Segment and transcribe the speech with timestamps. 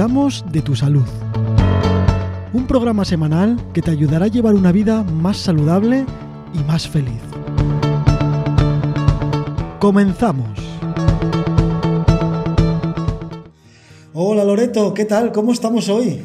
[0.00, 1.04] Cuidamos de tu salud.
[2.54, 6.06] Un programa semanal que te ayudará a llevar una vida más saludable
[6.54, 7.20] y más feliz.
[9.78, 10.58] Comenzamos.
[14.14, 15.32] Hola Loreto, ¿qué tal?
[15.32, 16.22] ¿Cómo estamos hoy?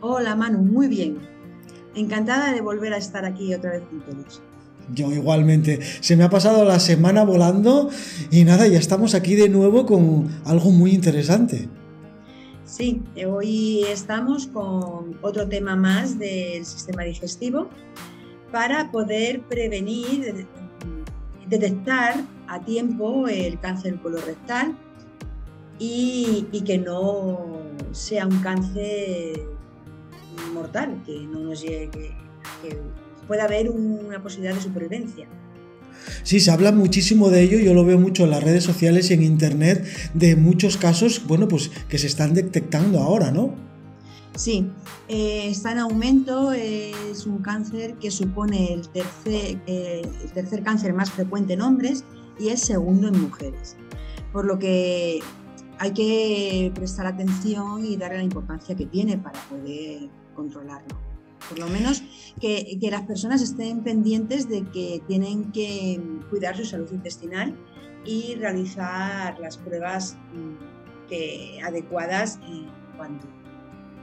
[0.00, 1.18] Hola Manu, muy bien.
[1.96, 4.40] Encantada de volver a estar aquí otra vez con todos.
[4.94, 5.80] Yo igualmente.
[5.82, 7.90] Se me ha pasado la semana volando
[8.30, 11.68] y nada, ya estamos aquí de nuevo con algo muy interesante.
[12.66, 17.68] Sí, hoy estamos con otro tema más del sistema digestivo
[18.50, 20.48] para poder prevenir,
[21.46, 24.76] detectar a tiempo el cáncer colorectal
[25.78, 27.62] y, y que no
[27.92, 29.46] sea un cáncer
[30.52, 32.16] mortal, que no nos llegue,
[32.62, 32.80] que
[33.28, 35.28] pueda haber una posibilidad de supervivencia.
[36.22, 39.14] Sí, se habla muchísimo de ello, yo lo veo mucho en las redes sociales y
[39.14, 43.54] en internet, de muchos casos, bueno, pues que se están detectando ahora, ¿no?
[44.34, 44.70] Sí,
[45.08, 50.92] eh, está en aumento, es un cáncer que supone el tercer, eh, el tercer cáncer
[50.92, 52.04] más frecuente en hombres
[52.38, 53.76] y es segundo en mujeres.
[54.32, 55.20] Por lo que
[55.78, 61.05] hay que prestar atención y darle la importancia que tiene para poder controlarlo
[61.48, 62.02] por lo menos
[62.40, 67.54] que, las personas estén pendientes de que tienen que cuidar su salud intestinal
[68.04, 72.38] y realizar las pruebas mm, que, adecuadas
[72.96, 73.26] cuando,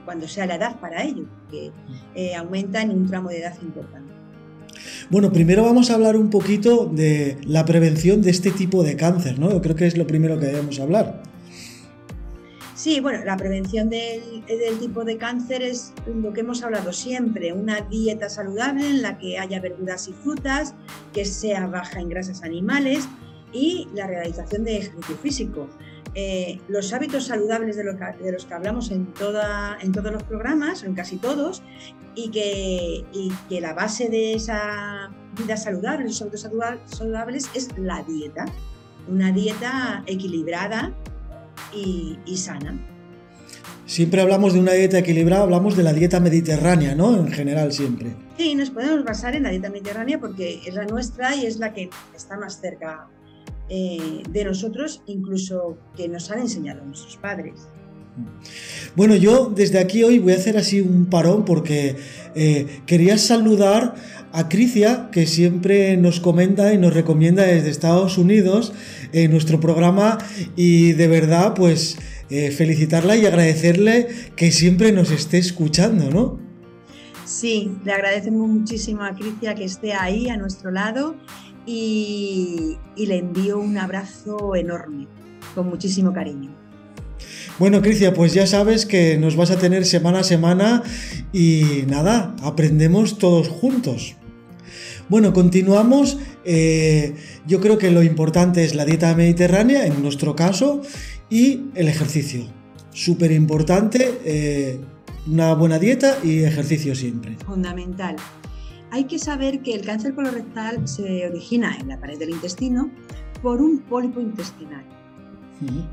[0.06, 1.72] cuando sea la edad para ello, que
[2.16, 4.14] eh, aumenta en un tramo de edad importante.
[5.10, 9.40] Bueno, primero vamos a hablar un poquito de la prevención de este tipo de cáncer,
[9.40, 9.52] ¿no?
[9.52, 11.23] Yo creo que es lo primero que debemos hablar.
[12.84, 14.44] Sí, bueno, la prevención del,
[14.78, 19.40] tipo de cáncer es lo que hemos hablado siempre, una dieta saludable en la que
[19.40, 20.76] haya verduras y frutas,
[21.14, 23.08] que sea baja en grasas animales
[23.54, 25.70] y la realización de ejercicio físico.
[26.14, 29.08] Eh, los hábitos saludables de, los que hablamos en,
[29.82, 31.64] en todos los programas, en casi todos,
[32.16, 36.42] y que, y que la base de esa vida saludable, esos hábitos
[36.88, 38.44] saludables, es la dieta.
[39.08, 40.94] Una dieta equilibrada
[41.76, 42.78] y, sana.
[43.86, 47.16] Siempre hablamos de una dieta equilibrada, hablamos de la dieta mediterránea, ¿no?
[47.16, 48.16] En general siempre.
[48.38, 51.74] Sí, nos podemos basar en la dieta mediterránea porque es la nuestra y es la
[51.74, 53.08] que está más cerca
[53.70, 57.68] eh, de nosotros, incluso que nos han enseñado nuestros padres.
[58.96, 61.96] Bueno, yo desde aquí hoy voy a hacer así un parón porque
[62.36, 63.96] eh, quería saludar
[64.34, 68.74] a Cricia, que siempre nos comenta y nos recomienda desde Estados Unidos
[69.12, 70.18] en nuestro programa
[70.56, 72.00] y de verdad pues
[72.32, 76.40] eh, felicitarla y agradecerle que siempre nos esté escuchando, ¿no?
[77.26, 81.16] Sí, le agradecemos muchísimo a Cricia que esté ahí a nuestro lado
[81.68, 85.08] y le envío un abrazo enorme,
[85.54, 86.64] con muchísimo cariño.
[87.60, 90.82] Bueno, Cricia, pues ya sabes que nos vas a tener semana a semana
[91.32, 94.16] y nada, aprendemos todos juntos.
[95.10, 96.18] Bueno, continuamos.
[96.46, 97.16] Eh,
[97.46, 100.82] yo creo que lo importante es la dieta mediterránea, en nuestro caso,
[101.30, 102.46] y el ejercicio.
[102.92, 104.80] Súper importante, eh,
[105.28, 107.38] una buena dieta y ejercicio siempre.
[107.46, 108.16] Fundamental.
[108.92, 112.92] Hay que saber que el cáncer colorectal se origina en la pared del intestino
[113.42, 114.86] por un pólipo intestinal.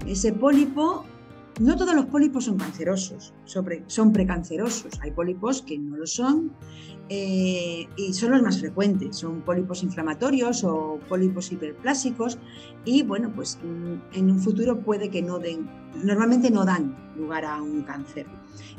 [0.07, 1.05] Ese pólipo
[1.61, 3.35] no todos los pólipos son cancerosos,
[3.87, 4.99] son precancerosos.
[5.01, 6.53] Hay pólipos que no lo son
[7.13, 9.17] eh, y son los más frecuentes.
[9.17, 12.39] Son pólipos inflamatorios o pólipos hiperplásicos
[12.85, 15.69] y bueno, pues mm, en un futuro puede que no den,
[16.05, 18.27] normalmente no dan lugar a un cáncer.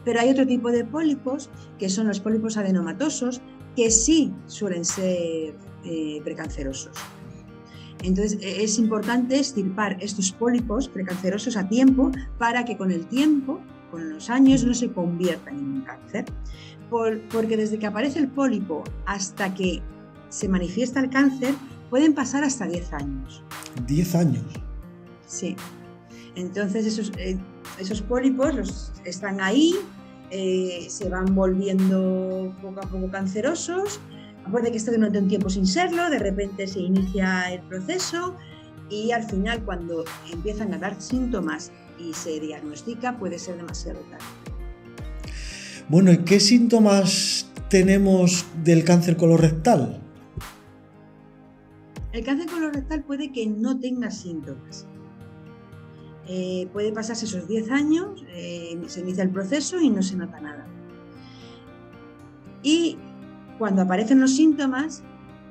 [0.05, 3.41] Pero hay otro tipo de pólipos que son los pólipos adenomatosos
[3.75, 5.53] que sí suelen ser
[5.83, 6.93] eh, precancerosos.
[8.01, 13.59] Entonces e, es importante estirpar estos pólipos precancerosos a tiempo para que con el tiempo,
[13.91, 16.25] con los años, no se conviertan en un cáncer.
[16.89, 19.81] porque desde que aparece el pólipo hasta que
[20.29, 21.53] se manifiesta el cáncer
[21.89, 23.43] pueden pasar hasta 10 años.
[23.87, 24.43] ¿10 años?
[25.27, 25.55] Sí.
[26.35, 27.37] Entonces esos, eh,
[27.79, 29.75] esos pólipos están ahí,
[30.31, 33.99] eh, se van volviendo poco a poco cancerosos
[34.49, 38.35] Puede que esté durante un tiempo sin serlo, de repente se inicia el proceso
[38.89, 41.71] y al final cuando empiezan a dar síntomas
[42.09, 44.25] y se diagnostica puede ser demasiado tarde.
[45.89, 50.01] Bueno, ¿y qué síntomas tenemos del cáncer colorectal?
[52.13, 54.85] El cáncer colorectal puede que no tenga síntomas.
[56.27, 60.39] Eh, puede pasarse esos 10 años, eh, se inicia el proceso y no se nota
[60.39, 60.65] nada.
[62.63, 62.97] Y
[63.57, 65.03] cuando aparecen los síntomas,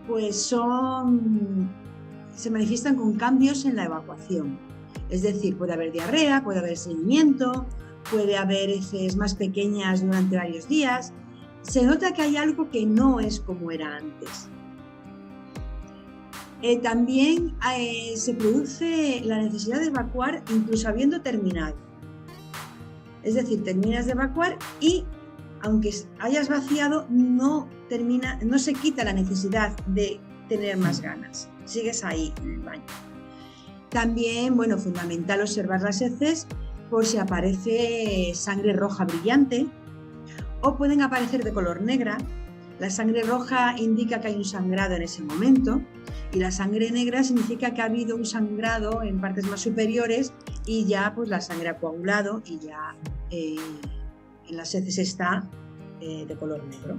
[0.07, 1.71] pues son,
[2.35, 4.70] se manifiestan con cambios en la evacuación.
[5.11, 7.67] Es decir, puede haber diarrea, puede haber seguimiento,
[8.11, 11.13] puede haber heces más pequeñas durante varios días.
[11.63, 14.49] Se nota que hay algo que no es como era antes.
[16.63, 21.75] Eh, también eh, se produce la necesidad de evacuar incluso habiendo terminado.
[23.23, 25.05] Es decir, terminas de evacuar y
[25.63, 31.49] aunque hayas vaciado, no, termina, no se quita la necesidad de tener más ganas.
[31.65, 32.83] Sigues ahí en el baño.
[33.91, 36.47] También, bueno, fundamental observar las heces
[36.91, 39.67] por si aparece sangre roja brillante
[40.63, 42.19] o pueden aparecer de color negra.
[42.79, 45.83] La sangre roja indica que hay un sangrado en ese momento
[46.33, 50.33] y la sangre negra significa que ha habido un sangrado en partes más superiores
[50.67, 52.97] y ya pues la sangre ha coagulado y ya
[53.31, 53.57] eh,
[54.49, 55.45] en las heces está
[56.01, 56.97] eh, de color negro.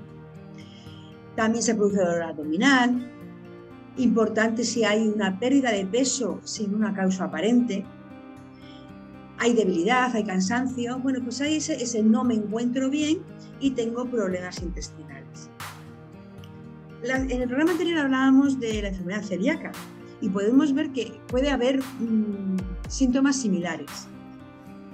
[1.35, 3.20] También se produce dolor abdominal.
[3.97, 7.85] Importante si hay una pérdida de peso sin una causa aparente.
[9.37, 10.99] Hay debilidad, hay cansancio.
[10.99, 13.19] Bueno, pues hay ese, no me encuentro bien
[13.59, 15.49] y tengo problemas intestinales.
[17.03, 19.71] en el programa anterior hablábamos de la enfermedad celíaca
[20.21, 22.57] y podemos ver que puede haber mm,
[22.87, 24.07] síntomas similares.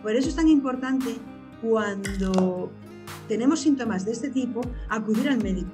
[0.01, 1.15] Por eso es tan importante
[1.61, 2.71] cuando
[3.27, 5.69] tenemos síntomas de este tipo, acudir al médico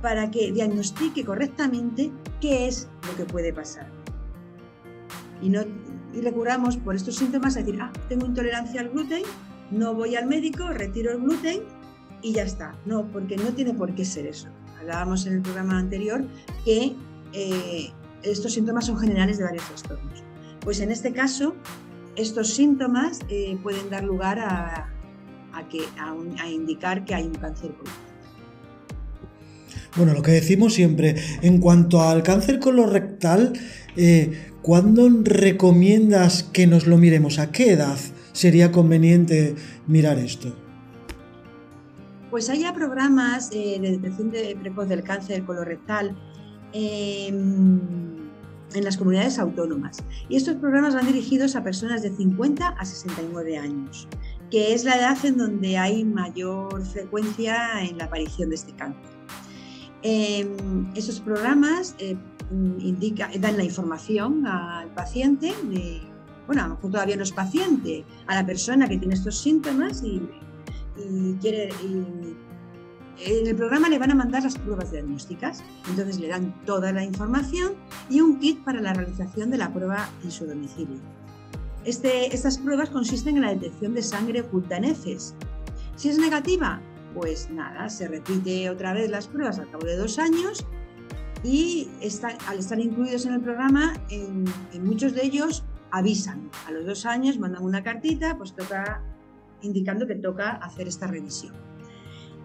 [0.00, 2.10] para que diagnostique correctamente
[2.42, 3.86] qué es lo que puede pasar.
[5.40, 5.62] Y, no,
[6.12, 9.22] y recurramos por estos síntomas a decir, ah, tengo intolerancia al gluten,
[9.70, 11.62] no voy al médico, retiro el gluten
[12.20, 12.74] y ya está.
[12.84, 14.48] No, porque no tiene por qué ser eso.
[14.78, 16.24] Hablábamos en el programa anterior
[16.64, 16.94] que
[17.32, 17.92] eh,
[18.22, 20.22] estos síntomas son generales de varios trastornos.
[20.60, 21.54] Pues en este caso,
[22.16, 24.92] estos síntomas eh, pueden dar lugar a,
[25.52, 28.11] a, que, a, indicar que hay un cáncer colorectal.
[29.96, 33.52] Bueno, lo que decimos siempre, en cuanto al cáncer colorectal,
[33.96, 37.38] eh, ¿cuándo recomiendas que nos lo miremos?
[37.38, 37.98] ¿A qué edad
[38.32, 39.54] sería conveniente
[39.86, 40.56] mirar esto?
[42.30, 46.16] Pues hay programas eh, de detección de precoz del cáncer colorectal
[46.72, 47.78] em,
[48.74, 49.98] en las comunidades autónomas.
[50.30, 54.08] Y estos programas van dirigidos a personas de 50 a 69 años
[54.50, 59.21] que es la edad en donde hay mayor frecuencia en la aparición de este cáncer.
[60.02, 62.16] Em, esos programas eh,
[62.80, 65.52] indica, dan la información al paciente,
[66.46, 70.02] bueno, a lo mejor todavía no es paciente, a la persona que tiene estos síntomas
[70.02, 70.20] y,
[71.40, 71.70] quiere...
[73.18, 77.04] en el programa le van a mandar las pruebas diagnósticas, entonces le dan toda la
[77.04, 77.74] información
[78.10, 81.00] y un kit para la realización de la prueba en su domicilio.
[81.84, 85.34] Este, estas pruebas consisten en la detección de sangre oculta en heces.
[85.96, 86.80] Si es negativa,
[87.14, 90.66] pues nada, se repite otra vez las pruebas al cabo de dos años
[91.44, 91.88] y
[92.46, 94.44] al estar incluidos en el programa, en,
[94.84, 96.50] muchos de ellos avisan.
[96.66, 99.02] A los dos años mandan una cartita, pues toca
[99.60, 101.54] indicando que toca hacer esta revisión.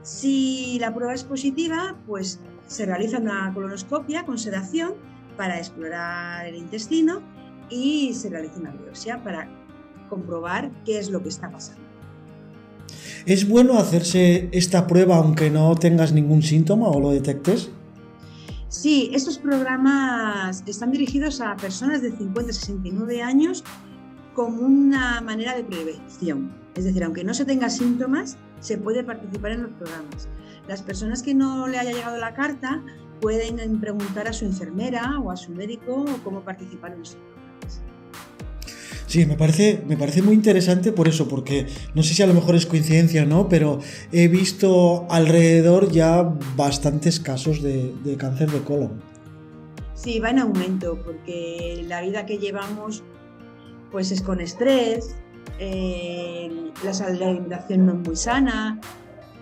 [0.02, 4.96] Si la prueba es positiva, pues se realiza una colonoscopia con sedación
[5.36, 7.22] para explorar el intestino
[7.70, 9.48] y se realiza una biopsia para
[10.10, 11.87] comprobar qué es lo que está pasando.
[13.28, 17.70] ¿Es bueno hacerse esta prueba aunque no tengas ningún síntoma o lo detectes?
[18.70, 23.66] Sí, estos programas están dirigidos a personas de 50 a 69 años
[24.34, 26.56] como una manera de prevención.
[26.74, 30.30] Es decir, aunque no se tenga síntomas, se puede participar en los programas.
[30.70, 32.82] Las personas que no le haya llegado la carta
[33.20, 37.37] pueden preguntar a su enfermera o a su médico cómo participar en estos programas.
[39.08, 42.34] Sí, me parece, me parece muy interesante por eso, porque no sé si a lo
[42.34, 43.80] mejor es coincidencia o no, pero
[44.12, 46.24] he visto alrededor ya
[46.58, 49.02] bastantes casos de, cáncer de colon.
[49.94, 53.02] Sí, va en aumento, porque la vida que llevamos
[53.94, 55.16] pues es con estrés,
[55.58, 58.82] eh, la alimentación no es muy sana,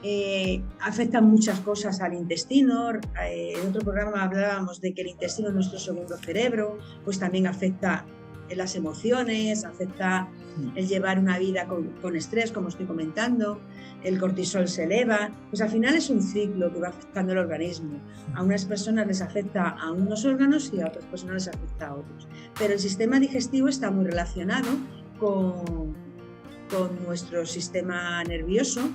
[0.03, 2.91] eh, afectan muchas cosas al intestino.
[3.27, 7.47] Eh, en otro programa hablábamos de que el intestino es nuestro segundo cerebro, pues también
[7.47, 8.05] afecta
[8.53, 10.77] las emociones, afecta mm.
[10.77, 13.59] el llevar una vida con, estrés, como estoy comentando,
[14.03, 17.99] el cortisol se eleva, pues al final es un ciclo que va afectando el organismo.
[18.35, 21.95] A unas personas les afecta a unos órganos y a otras personas les afecta a
[21.95, 22.27] otros.
[22.59, 24.67] Pero el sistema digestivo está muy relacionado
[25.19, 25.95] con,
[26.69, 28.89] con nuestro sistema nervioso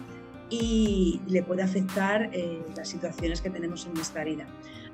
[0.51, 4.47] y le puede afectar eh, las situaciones que tenemos en nuestra vida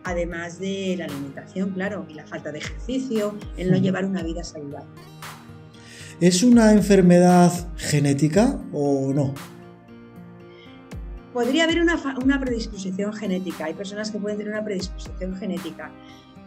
[0.06, 4.44] además de la alimentación, claro, y la falta de ejercicio, el no llevar una vida
[4.44, 4.88] saludable.
[6.20, 9.34] ¿Es una enfermedad genética o no?
[11.32, 13.66] Podría haber una, predisposición genética.
[13.66, 15.90] Hay personas que pueden tener una predisposición genética.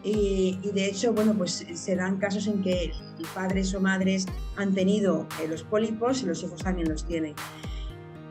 [0.03, 2.93] Y, de hecho, bueno, pues se dan casos en que
[3.35, 4.25] padres o madres
[4.55, 7.35] han tenido eh, los pólipos y los hijos también los tienen.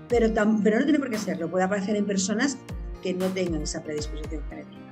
[0.08, 0.32] Pero,
[0.64, 2.56] pero no tiene por qué serlo, puede aparecer en personas
[3.02, 4.88] que no tengan esa predisposición genética.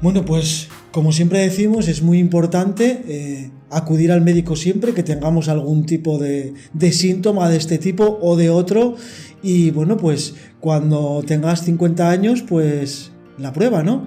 [0.00, 5.48] Bueno, pues como siempre decimos, es muy importante eh, acudir al médico siempre que tengamos
[5.48, 8.96] algún tipo de, de, síntoma de este tipo o de otro.
[9.42, 14.06] Y bueno, pues cuando tengas 50 años, pues la prueba, ¿no?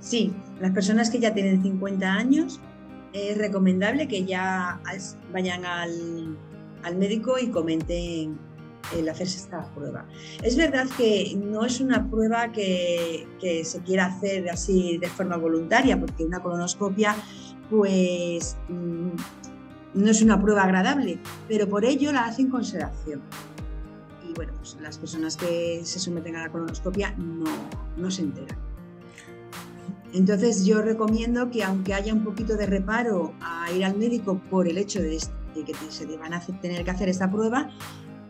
[0.00, 2.60] Sí, las personas que ya tienen 50 años
[3.12, 4.80] es recomendable que ya
[5.32, 6.38] vayan al,
[6.82, 8.38] al médico y comenten
[8.96, 10.06] el hacerse esta prueba.
[10.42, 13.26] Es verdad que no es una prueba que,
[13.64, 17.16] se quiera hacer así de forma voluntaria, porque una colonoscopia
[17.70, 19.10] pues mm,
[19.94, 23.22] no es una prueba agradable, pero por ello la hacen con sedación.
[24.28, 27.44] Y bueno, pues las personas que se someten a la colonoscopia no,
[27.96, 28.58] no se enteran.
[30.12, 34.68] Entonces yo recomiendo que aunque haya un poquito de reparo a ir al médico por
[34.68, 35.18] el hecho de,
[35.64, 37.70] que se van a tener que hacer esta prueba,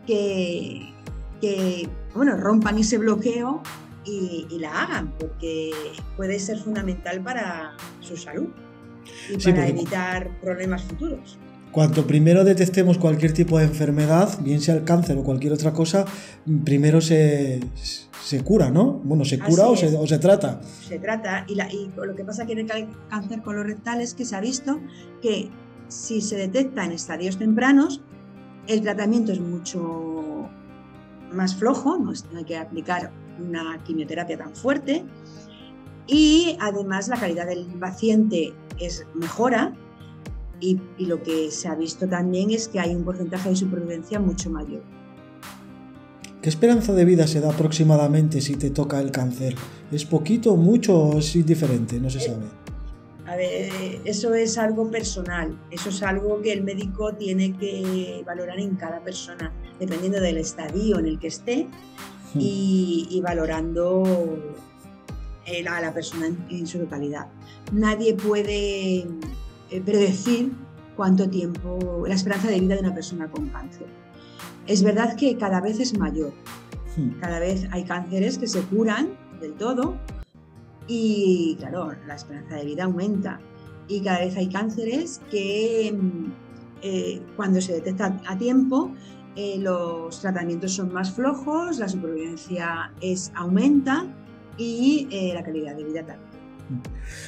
[0.05, 3.61] que, bueno, rompan ese bloqueo
[4.05, 5.71] y, la hagan, porque
[6.17, 8.49] puede ser fundamental para su salud
[9.29, 11.37] y para evitar problemas futuros.
[11.71, 16.05] Cuanto primero detectemos cualquier tipo de enfermedad, bien sea el cáncer o cualquier otra cosa,
[16.63, 17.61] primero se,
[18.43, 19.01] cura, ¿no?
[19.03, 20.61] Bueno, se cura o se, o se, trata.
[20.87, 24.35] Se trata, y, y, lo que pasa que en el cáncer colorectal es que se
[24.35, 24.79] ha visto
[25.19, 25.49] que
[25.87, 28.01] si se detecta en estadios tempranos,
[28.67, 30.49] el tratamiento es mucho
[31.31, 35.03] más flojo, no, hay que aplicar una quimioterapia tan fuerte
[36.07, 39.73] y además la calidad del paciente es mejora
[40.59, 44.49] y, lo que se ha visto también es que hay un porcentaje de supervivencia mucho
[44.49, 44.81] mayor.
[46.41, 49.55] ¿Qué esperanza de vida se da aproximadamente si te toca el cáncer?
[49.91, 51.99] ¿Es poquito, mucho o es indiferente?
[51.99, 52.62] No se sabe.
[53.25, 58.59] A ver, eso es algo personal, eso es algo que el médico tiene que valorar
[58.59, 61.67] en cada persona, dependiendo del estadio en el que esté
[62.33, 62.39] hmm.
[62.39, 64.03] y, valorando
[65.69, 67.27] a la persona en, su totalidad.
[67.71, 69.07] Nadie puede
[69.69, 70.51] eh, predecir
[70.97, 73.87] cuánto tiempo, la esperanza de vida de una persona con cáncer.
[74.67, 76.33] Es verdad que cada vez es mayor,
[76.97, 77.21] hmm.
[77.21, 79.97] cada vez hay cánceres que se curan del todo
[80.87, 83.39] y claro, la esperanza de vida aumenta
[83.87, 86.31] y cada vez hay cánceres que mm,
[86.81, 88.91] eh, cuando se detecta a tiempo
[89.35, 94.05] eh, los tratamientos son más flojos, la supervivencia es, aumenta
[94.57, 96.33] y eh, la calidad de vida también.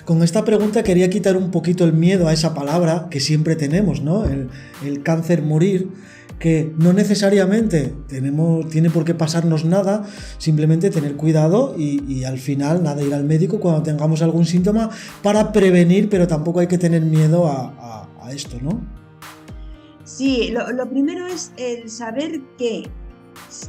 [0.05, 4.01] Con esta pregunta quería quitar un poquito el miedo a esa palabra que siempre tenemos,
[4.01, 4.25] ¿no?
[4.25, 4.49] El,
[4.83, 5.89] el cáncer morir
[6.39, 10.05] que no necesariamente tenemos, tiene por qué pasarnos nada,
[10.37, 14.89] simplemente tener cuidado y, al final nada, ir al médico cuando tengamos algún síntoma
[15.21, 17.71] para prevenir, pero tampoco hay que tener miedo a,
[18.31, 18.81] esto, ¿no?
[20.03, 22.89] Sí, lo, primero es el saber que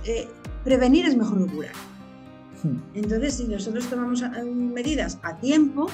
[0.05, 0.29] eh,
[0.65, 1.73] prevenir es mejor que curar.
[2.63, 2.79] Hmm.
[2.95, 4.25] Entonces, si nosotros tomamos
[4.73, 5.89] medidas a tiempo,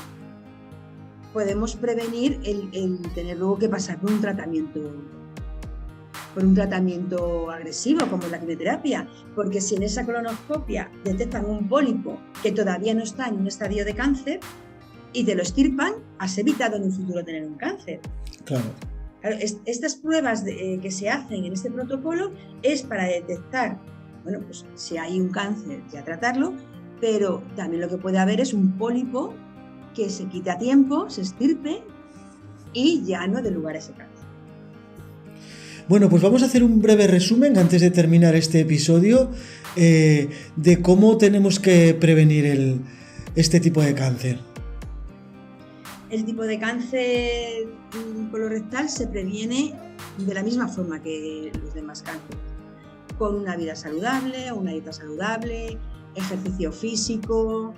[1.32, 4.80] podemos prevenir el, el tener luego que pasar por un tratamiento
[6.34, 12.18] por un tratamiento agresivo como la quimioterapia, porque si en esa colonoscopia detectan un pólipo
[12.42, 14.40] que todavía no está en un estadio de cáncer
[15.12, 18.00] y te lo estirpan, has evitado en un futuro tener un cáncer.
[18.44, 18.64] Claro.
[19.66, 23.78] estas pruebas eh, que se hacen en este protocolo es para detectar,
[24.24, 26.54] bueno, pues si hay un cáncer, ya tratarlo,
[27.00, 29.34] pero también lo que puede haber es un pólipo
[29.94, 31.82] que se quite a tiempo, se estirpe
[32.72, 34.11] y ya no dé lugar a ese cáncer.
[35.88, 39.30] Bueno, pues vamos a hacer un breve resumen antes de terminar este episodio
[39.76, 42.80] eh, de cómo tenemos que prevenir
[43.34, 44.38] este tipo de cáncer.
[46.10, 47.66] El tipo de cáncer
[48.30, 49.74] colorectal se previene
[50.18, 52.38] de la misma forma que los demás cánceres,
[53.18, 55.78] con una vida saludable, una dieta saludable,
[56.14, 57.74] ejercicio físico,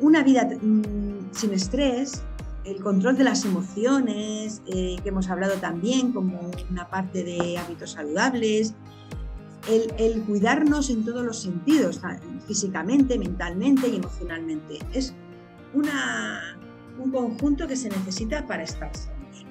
[0.00, 2.22] una vida mm, sin estrés,
[2.64, 7.92] el control de las emociones, eh, que hemos hablado también como una parte de hábitos
[7.92, 8.74] saludables,
[9.98, 12.00] el, cuidarnos en todos los sentidos,
[12.46, 14.78] físicamente, mentalmente y emocionalmente.
[14.92, 15.14] Es
[15.72, 16.58] una,
[16.98, 19.46] un conjunto que se necesita para estar sanos.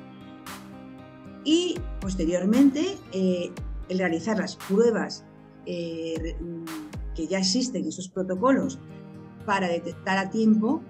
[1.43, 3.51] Y posteriormente, eh,
[3.89, 5.25] el realizar las pruebas
[5.65, 6.36] eh,
[7.15, 8.79] que ya existen, esos protocolos,
[9.46, 10.82] para detectar a tiempo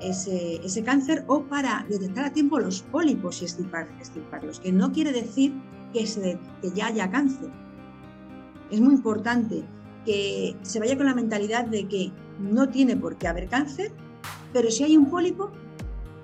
[0.00, 5.54] ese, cáncer o para detectar a tiempo los pólipos y extirparlos, que no quiere decir
[5.92, 7.50] que, se, que ya haya cáncer.
[8.70, 9.64] Es muy importante
[10.04, 13.90] que se vaya con la mentalidad de que no tiene por qué haber cáncer
[14.52, 15.50] Pero si hay un pólipo,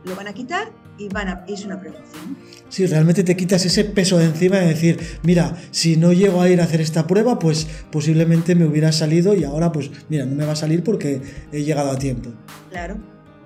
[0.05, 2.37] lo van a quitar y van a, es una prevención.
[2.69, 6.49] Sí, realmente te quitas ese peso de encima de decir, mira, si no llego a
[6.49, 10.35] ir a hacer esta prueba, pues posiblemente me hubiera salido y ahora pues mira, no
[10.35, 11.21] me va a salir porque
[11.53, 12.31] he llegado a tiempo.
[12.71, 12.97] Claro,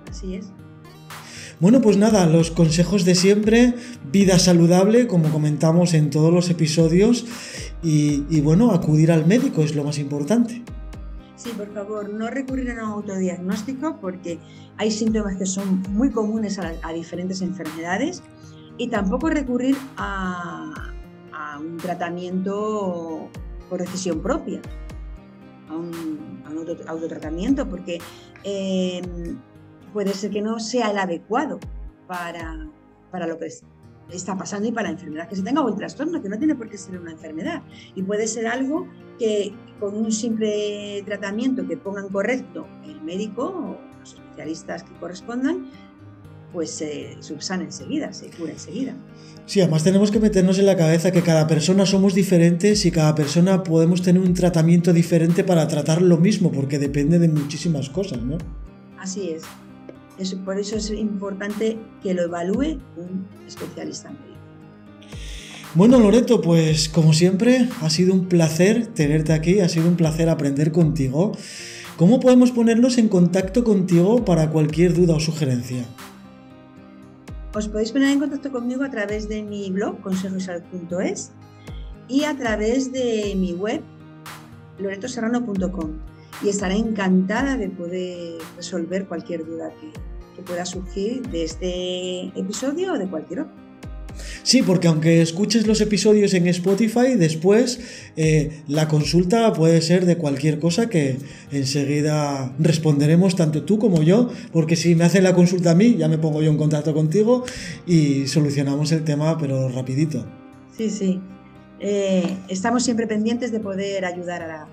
[0.09, 0.47] así es.
[1.59, 3.75] Bueno, pues nada, los consejos de siempre,
[4.11, 7.25] vida saludable, como comentamos en todos los episodios,
[7.83, 10.63] y, y bueno, acudir al médico es lo más importante.
[11.39, 14.39] Sí, por favor, no recurrir a un autodiagnóstico porque
[14.75, 18.21] hay síntomas que son muy comunes a, diferentes enfermedades
[18.77, 20.73] y tampoco recurrir a,
[21.57, 23.29] un tratamiento
[23.69, 24.61] por decisión propia,
[25.69, 26.43] a un,
[26.87, 27.99] autotratamiento, porque
[28.43, 29.37] em,
[29.93, 31.59] puede ser que no sea el adecuado
[32.07, 32.67] para,
[33.11, 33.49] para lo que
[34.11, 36.55] está pasando y para la enfermedad que se tenga o el trastorno, que no tiene
[36.55, 37.61] por qué ser una enfermedad.
[37.95, 43.99] Y puede ser algo que con un simple tratamiento que pongan correcto el médico o
[43.99, 45.67] los especialistas que correspondan,
[46.51, 48.95] pues se subsana enseguida, se cura enseguida.
[49.45, 53.13] Sí, además tenemos que meternos en la cabeza que cada persona somos diferentes y cada
[53.13, 58.21] persona podemos tener un tratamiento diferente para tratar lo mismo, porque depende de muchísimas cosas,
[58.23, 58.37] ¿no?
[58.97, 59.43] Así es
[60.45, 64.29] por eso es importante que lo evalúe un especialista médico.
[65.75, 70.27] Bueno, Loreto, pues como siempre, ha sido un placer tenerte aquí, ha sido un placer
[70.29, 71.33] aprender contigo.
[71.95, 75.85] ¿Cómo podemos ponernos en contacto contigo para cualquier duda o sugerencia?
[77.53, 81.31] Os podéis poner en contacto conmigo a través de mi blog, consejosal.es,
[82.07, 83.81] y a través de mi web,
[84.79, 85.91] loretoserrano.com.
[86.43, 89.91] Y estaré encantada de poder resolver cualquier duda que,
[90.45, 93.53] pueda surgir de este episodio o de cualquier otro.
[94.43, 97.79] Sí, porque aunque escuches los episodios en Spotify, después
[98.15, 101.17] eh, la consulta puede ser de cualquier cosa que
[101.51, 106.07] enseguida responderemos tanto tú como yo, porque si me hacen la consulta a mí, ya
[106.07, 107.43] me pongo yo en contacto contigo
[107.85, 110.25] y solucionamos el tema, pero rapidito.
[110.75, 111.19] Sí, sí.
[111.81, 114.67] Eh, estamos siempre pendientes de poder ayudar a,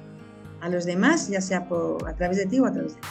[0.61, 3.07] a los demás, ya sea por, a través de ti o a través de ti.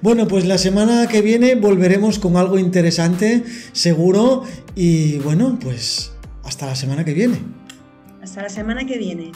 [0.00, 4.42] Bueno, pues la semana que viene volveremos con algo interesante, seguro.
[4.74, 6.12] Y bueno, pues
[6.44, 7.40] hasta la semana que viene.
[8.22, 9.32] Hasta la semana que viene.